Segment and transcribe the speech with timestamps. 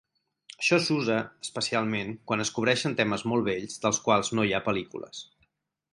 [0.61, 1.17] Això s'usa
[1.47, 5.25] especialment quan es cobreixen temes molt vells dels quals no hi ha pel·lícules.